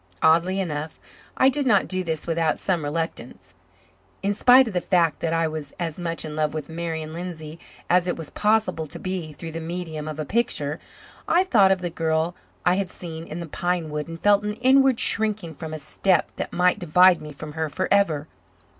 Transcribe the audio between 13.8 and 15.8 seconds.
wood and felt an inward shrinking from a